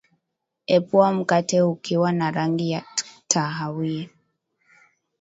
[0.67, 2.79] epua mkate ukiwa na rangi
[3.27, 4.09] ta kahawia